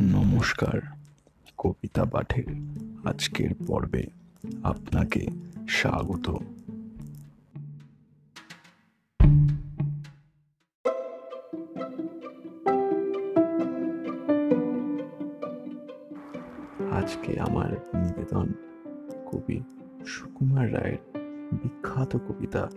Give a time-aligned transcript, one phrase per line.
[0.00, 0.80] নমস্কার,
[1.58, 2.44] কবিতা পাঠের
[3.04, 4.06] আজকের পর্বে
[4.62, 5.26] আপনাকে
[5.68, 6.34] স্বাগত।
[16.92, 18.52] আজকে আমার নিবেদন
[19.32, 19.62] কবি
[20.06, 20.98] সুকুমার রায়ের
[21.52, 22.68] বিখ্যাত কবিতা,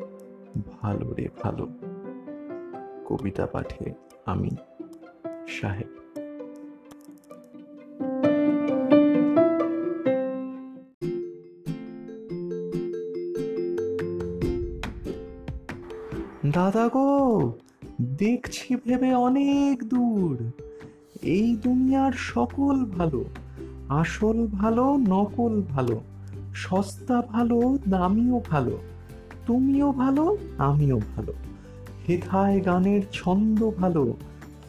[0.82, 1.68] ভালো রে ভালো।
[3.06, 3.94] কবিতা পাঠে
[4.26, 4.50] আমি
[5.48, 5.99] সাহেব
[16.52, 17.54] দাদা গো
[18.18, 20.52] দেখছি ভেবে অনেক দূর।
[21.22, 23.26] এই দুনিয়ার সকল ভালো,
[23.90, 26.02] আসল ভালো, নকল ভালো,
[26.54, 28.78] সস্তা ভালো, দামিও ভালো,
[29.46, 31.34] তুমিও ভালো, আমিও ভালো।
[32.08, 34.18] হেথায় গানের ছন্দ ভালো,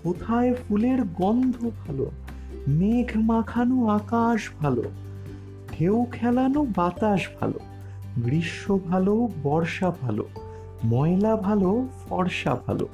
[0.03, 2.11] কোথায় ফুলের গন্ধ ভালো,
[2.69, 4.83] মেঘ মাখানো আকাশ ভালো,
[5.73, 7.59] ঢেউ খেলানো বাতাস ভালো,
[8.25, 10.25] গ্রীষ্ম ভালো, বর্ষা ভালো।
[10.85, 12.89] ময়লা ভালো, ফর্সা ভালো,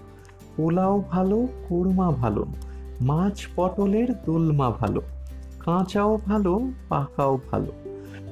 [0.56, 2.47] পোলাও ভালো, কোরমা ভালো,
[3.01, 5.01] মাছ পটলের দোলমা ভালো,
[5.61, 7.73] কাঁচাও ভালো, পাকাও ভালো,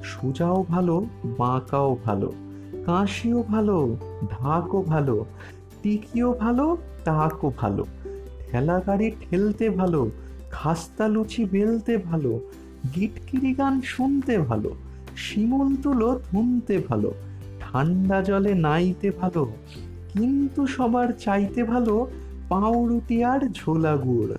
[0.03, 1.05] সোজাও ভালো,
[1.37, 2.31] বাঁকাও ভালো,
[2.85, 3.95] কাশিও ভালো,
[4.29, 5.25] ঢাকও ভালো,
[5.83, 7.85] টিকিও ভালো, টাকও ভালো
[8.51, 10.09] ঠেলা গাড়ি ঠেলতে ভালো,
[10.51, 12.39] খাস্তা লুচি বেলতে ভালো,
[12.95, 14.69] গিটকিরি গান শুনতে ভালো,
[15.15, 17.11] শিমুল তুলো ধুনতে ভালো
[17.77, 19.43] ঠান্ডা জলে নাইতে ভালো,
[20.13, 21.93] কিন্তু সবার চাইতে ভালো
[22.51, 24.33] পাউরুটি আর ঝোলা গুড়।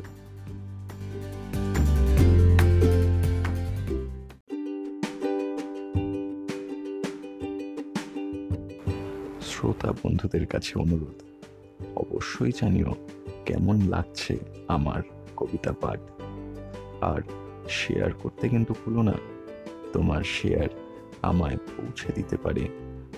[9.49, 11.19] শ্রোতা বন্ধুদের কাছে অনুরোধ,
[12.03, 12.93] অবশ্যই জানিও
[13.47, 14.35] কেমন লাগছে
[14.77, 15.01] আমার
[15.39, 16.01] কবিতা পাঠ।
[17.13, 17.21] আর
[17.79, 19.17] শেয়ার করতে কিন্তু ভুলো না,
[19.95, 20.69] তোমার শেয়ার
[21.31, 22.65] আমায় পৌঁছে দিতে পারে।